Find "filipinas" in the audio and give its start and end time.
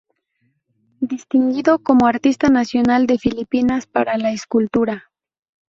3.19-3.85